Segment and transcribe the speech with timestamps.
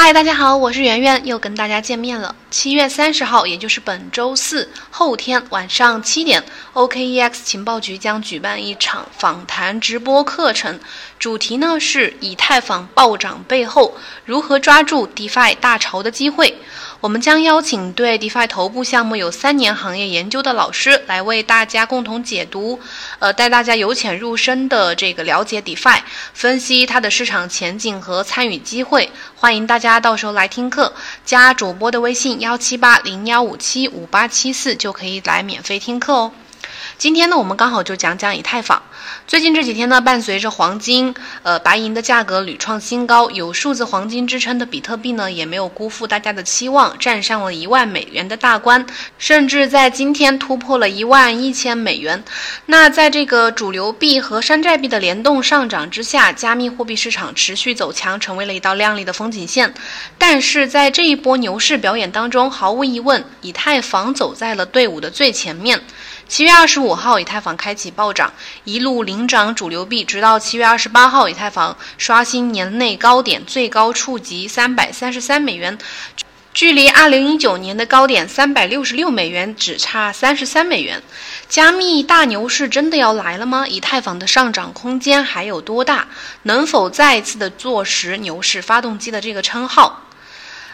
[0.00, 2.36] 嗨，大家好，我是圆圆，又跟大家见面了。
[2.52, 10.78] 七月三十号，也就是本周四后天晚上七点，OKEX 情报局将举办一场访谈直播课程，
[11.18, 16.56] 主题呢是以太坊暴涨背后如何抓住 DeFi 大潮的机会。
[17.00, 22.80] 我们将邀请对 DeFi 头部项目有三年行业研究的老师来为大家共同解读，
[23.20, 26.00] 呃，带大家由浅入深的这个了解 DeFi，
[26.34, 29.12] 分析它的市场前景和参与机会。
[29.36, 30.92] 欢迎大家到时候来听课，
[31.24, 36.32] 加主播的微信幺七八零幺五七五八七四就可以来免费听课哦。
[36.98, 38.82] 今天呢，我们刚好就讲讲以太坊。
[39.28, 48.84] 最近这几天呢，伴随着黄金、呃白银的价格屡创新高，有数字黄金支撑的比特币呢，也没有辜负大家的期望，站上了一万美元的大关，
[49.16, 52.24] 甚至在今天突破了一万一千美元。
[52.66, 59.72] 那在这个主流币和山寨币的联动上涨之下，加密货币市场持续走强，成为了一道亮丽的风景线。
[60.18, 65.80] 但是在这一波牛市表演当中，毫无疑问，以太坊走在了队伍的最前面。
[66.26, 68.32] 七月二十五五号，以太坊开启暴涨，
[68.64, 75.76] 一路领涨主流币，直到七月二十八号，以太坊刷新年内高点，最高触及三百三十三美元，
[76.54, 81.02] 距离二零一九年的高点三百六十六美元只差三十三美元。
[81.46, 83.66] 加密大牛市真的要来了吗？
[83.66, 86.08] 以太坊的上涨空间还有多大？
[86.44, 90.04] 能否再次的坐实牛市发动机的这个称号？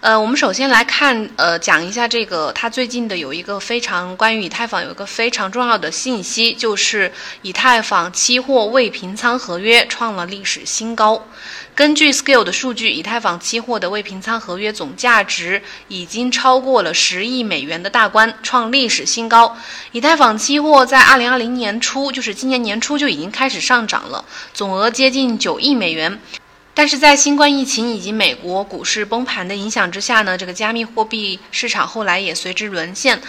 [0.00, 11.26] 呃，我们首先来看，呃，讲一下这个，它最近的有一个非常关于以太坊有一个非常重要的信息，就是以太坊期货未平仓合约创了历史新高。
[11.74, 19.56] 根据 Scale 的数据，以太坊期货的未平仓合约总价值已经超过了十亿美元的大关，创历史新高。
[19.90, 26.20] 以太坊期货在二零二零年初，就是今年年初就已经开始上涨了，总额接近九亿美元。
[26.78, 33.20] 但是在新冠疫情以及美国股市崩盘的影响之下呢，这个加密货币市场后来也随之沦陷。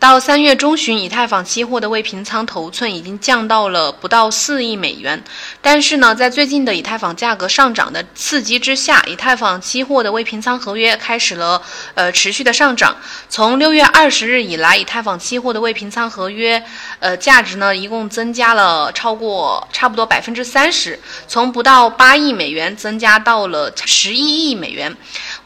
[0.00, 5.24] 到三月中旬，以太坊期货的未平仓头寸已经降到了不到四亿美元。
[5.60, 11.60] 但是呢，在最近的以太坊价格上涨的刺激之下，以太坊期货的未平仓合约开始了
[11.94, 12.96] 呃持续的上涨。
[13.28, 16.64] 从六月二十日以来，以太坊期货的未平仓合约
[17.00, 24.96] 呃价值呢一共增加了超过差不多百分之三十，从不到八亿美元增加到了十一亿美元。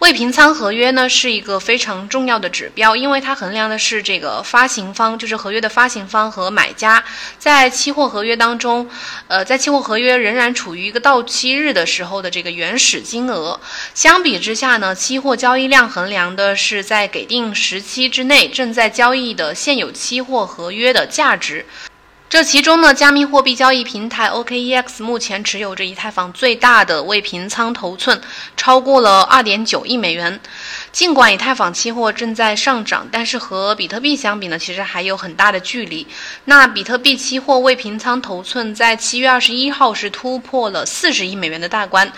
[0.02, 7.04] 未平仓合约呢是一个非常重要的指标，因为它衡量的是这个发行方，就是合约的发行方和买家
[7.38, 8.91] 在期货合约当中，
[9.28, 13.60] 呃，在期货合约仍然处于一个到期日的时候的这个原始金额。
[13.94, 21.64] 相比之下呢，期货交易量衡量的是在给定时期之内正在交易的现有期货合约的价值。
[22.32, 28.19] 这其中呢，加密货币交易平台 OKEX 目前持有着以太坊最大的未平仓头寸，
[28.56, 30.41] 超过了二点九亿美元。
[30.92, 36.06] 尽管以太坊期货正在上涨，但是和比特币相比呢，其实还有很大的距离。
[36.47, 42.10] 那比特币期货未平仓头寸在七月二十一号是突破了四十亿美元的大关。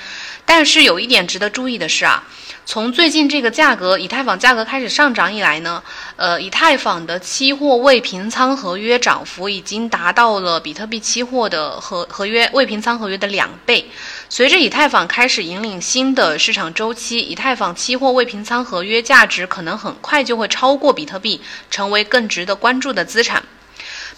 [0.47, 2.23] 但是有一点值得注意的是啊。
[2.67, 5.83] 从最近这个价格，以太坊价格开始上涨以来呢，
[6.17, 13.91] 呃，以太坊的期货未平仓合约涨幅已经达达到了比特币期货的合合约未平仓合约的两倍。
[14.29, 23.43] 随着以太坊开始引领新的市场周期，以太坊期货未平仓合约价值可能很快就会超过比特币，成为更值得关注的资产。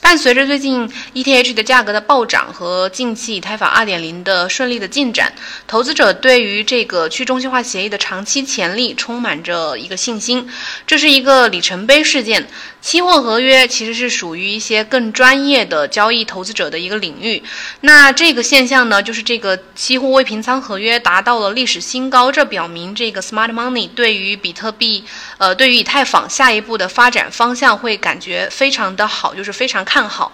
[0.06, 5.32] 伴随着最近 ETH 的价格的暴涨和近期以太坊2.0的顺利的进展，
[5.66, 10.48] 投资者对于这个去中心化协议的长期潜力充满着一个信心。
[10.86, 12.46] 这是一个里程碑事件。
[12.80, 17.42] 期货合约其实是属于一些更专业的交易投资者的一个领域。
[17.80, 25.02] 那这个现象呢，就是这个期货未平仓合约达到了历史新高，这表明这个 Smart Money 对于比特币，
[25.38, 30.32] 呃，对于以太坊下一步的发展方向会感觉非常的好，就是非常看看好。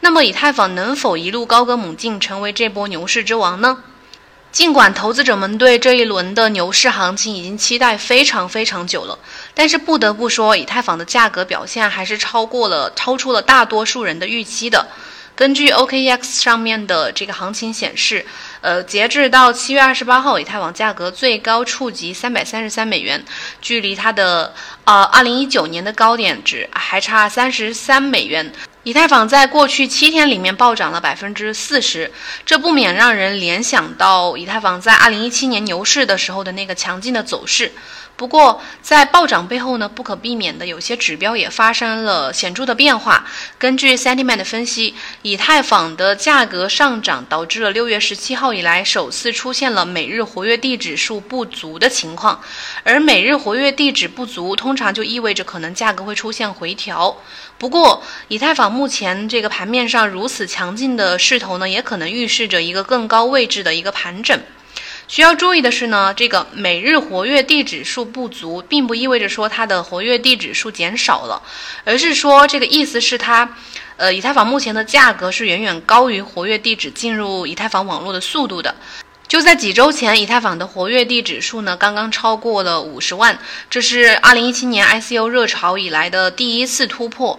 [0.00, 3.78] 那么以太坊能否一路高歌猛进，成为这波牛市之王呢？
[4.50, 9.16] 尽管投资者们对这一轮的牛市行情已经期待非常非常久了，
[9.54, 14.88] 但是不得不说，以太坊的价格表现还是超过了、超出了大多数人的预期的。
[15.36, 18.26] 根据 OKEX 上面的这个行情显示，
[18.62, 23.24] 呃，截至到七月二十八号，以太坊价格最高触及三百三十三美元，
[23.60, 24.52] 距离它的
[24.84, 28.52] 呃二零一九年的高点值还差三十三美元。
[28.84, 32.12] 以太坊在过去七天里面暴涨了百分之四十，
[32.44, 37.72] 这不免让人联想到以太坊在二零一七年牛市的时候的那个强劲的走势。
[38.16, 43.26] 不过，在暴涨背后呢，不可避免的有些指标也发生了显著的变化。
[43.58, 52.40] 根据 Sentiment 的分析，以太坊的价格上涨导致了六月十七号以来首次出现了每日活跃地指数不足的情况。
[52.84, 57.16] 而每日活跃地址不足，通常就意味着可能价格会出现回调。
[57.58, 64.36] 不过，以太坊目前这个盘面上如此强劲的势头呢，也可能预示着一个更高位置的一个盘整。
[65.06, 71.40] 需要注意的是呢，这个每日活跃地址数不足，并不意味着说它的活跃地址数减少了，
[71.84, 73.48] 而是说这个意思是它，
[73.96, 78.74] 呃，以太坊目前的价格是远远高于活跃地址进入以太坊网络的速度的。
[79.28, 83.38] 就在几周前，以太坊的活跃地址数呢刚刚超过了五十万，
[83.70, 87.38] 这是二零一七年 ICO 热潮以来的第一次突破。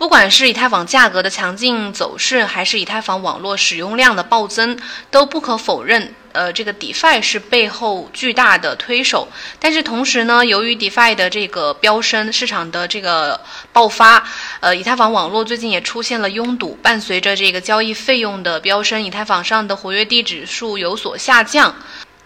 [0.00, 4.78] 不管是以太坊价格的强劲走势，还是以太坊网络使用量的暴增，
[5.10, 6.14] 都不可否认。
[6.32, 13.38] 呃，这个 DeFi 是背后巨大的推手，但是同时呢，由于 DeFi 的这个飙升，市场的这个
[13.74, 14.26] 爆发，
[14.60, 21.74] 呃，以太坊网络最近也出现了拥堵，伴随着这个交易费用的飙升，以太坊上的活跃地址数有所下降。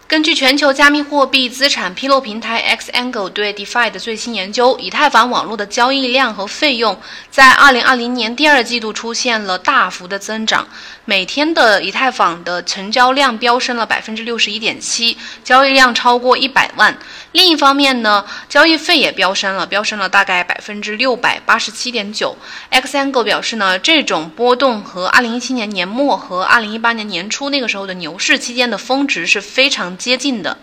[0.07, 6.99] 根据全球加密货币资产披露平台 Xangle 对 DeFi 的最新研究，以太坊网络的交易量和费用
[7.31, 10.67] 在2020年第二季度出现了大幅的增长，
[11.05, 16.95] 每天的以太坊的成交量飙升了百分之六十一点七，交易量超过一百万。
[17.31, 22.37] 另一方面呢，交易费也飙升了，飙升了大概百分之六百八十七点九。
[22.71, 30.57] Xangle 表示呢，这种波动和2017年年末和2018年年初那个时候的牛市期间的峰值是非常接近的。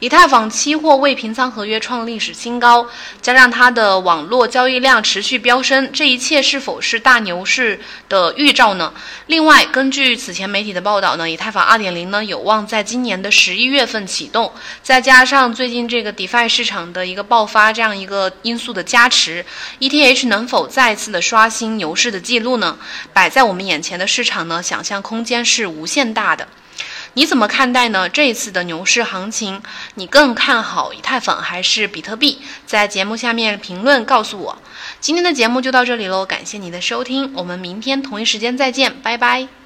[0.00, 2.86] 以太坊期货未平仓合约创历史新高，
[3.22, 8.92] 加上它的网络交易量持续飙升，这一切是否是大牛市的预兆呢？
[9.28, 14.52] 另外，根据此前媒体的报道呢，以太坊2.0呢有望在今年的十一月份启动，
[14.82, 19.46] 再加上最近这个 DeFi 市场的一个爆发，这样一个因素的加持
[19.78, 22.76] ，ETH 能否再次的刷新牛市的记录呢？
[23.14, 26.46] 摆在我们眼前的市场呢，想象空间是无限大的。
[27.14, 28.08] 你怎么看待呢？
[28.08, 29.62] 这一次的牛市行情，
[29.94, 32.40] 你更看好以太坊还是比特币？
[32.66, 34.58] 在节目下面评论告诉我。
[35.00, 39.63] 今天的节目就到这里喽，感谢你的收听，我们明天同一时间再见，拜拜。